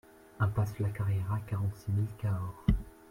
Impasse 0.39 0.79
la 0.79 0.89
Carriera, 0.89 1.39
quarante-six 1.47 1.91
mille 1.91 2.15
Cahors 2.17 2.65